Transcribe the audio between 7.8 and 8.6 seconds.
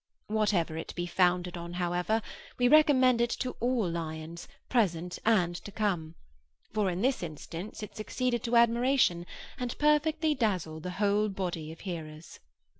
it succeeded to